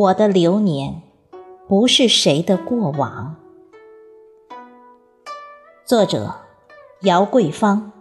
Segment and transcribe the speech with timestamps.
[0.00, 1.02] 我的流年
[1.68, 3.36] 不是谁的过往。
[5.84, 6.36] 作者：
[7.02, 7.92] 姚桂芳，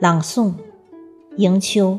[0.00, 0.52] 朗诵：
[1.36, 1.98] 迎秋。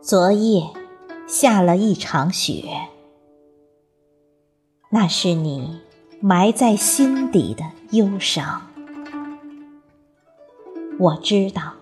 [0.00, 0.64] 昨夜
[1.28, 2.64] 下了一场雪。
[4.90, 5.80] 那是你
[6.20, 8.62] 埋在心底的忧伤。
[10.98, 11.74] 我知道，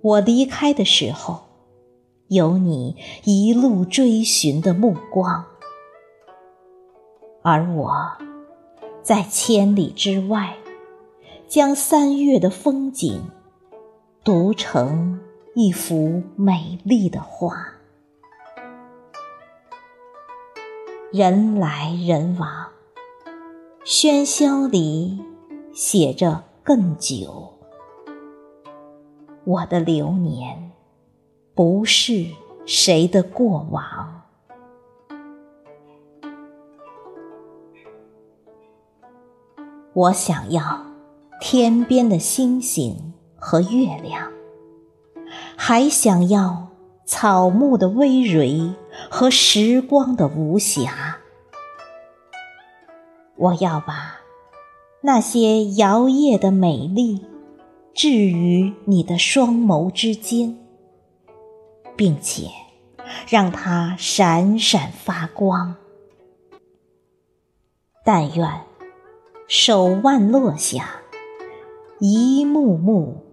[0.00, 1.42] 我离开的时候，
[2.26, 5.44] 有你一路追寻的目光，
[7.42, 7.92] 而我
[9.02, 10.56] 在千里之外，
[11.46, 13.22] 将三月的风景
[14.24, 15.20] 读成
[15.54, 17.54] 一幅美丽的画。
[21.12, 22.68] 人来人往，
[23.84, 25.22] 喧嚣里
[25.74, 27.52] 写着更久。
[29.44, 30.72] 我的流年
[31.54, 32.24] 不是
[32.64, 34.22] 谁的过往。
[39.92, 40.86] 我想要
[41.42, 44.32] 天边的星星和月亮，
[45.58, 46.68] 还想要
[47.04, 48.74] 草木的葳蕤。
[49.10, 51.14] 和时光的无暇，
[53.36, 54.20] 我要把
[55.00, 57.24] 那些摇曳的美丽
[57.94, 60.58] 置于你的双眸之间，
[61.96, 62.50] 并且
[63.26, 65.74] 让它闪闪发光。
[68.04, 68.46] 但愿
[69.48, 71.00] 手腕落下，
[71.98, 73.24] 一幕幕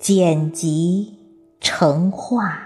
[0.00, 1.14] 剪辑
[1.60, 2.65] 成画。